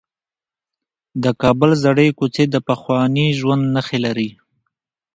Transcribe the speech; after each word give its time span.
د 1.23 1.25
کابل 1.41 1.71
زړې 1.83 2.07
کوڅې 2.17 2.43
د 2.53 2.55
پخواني 2.67 3.27
ژوند 3.39 3.63
نښې 3.75 3.99
لري. 4.05 4.29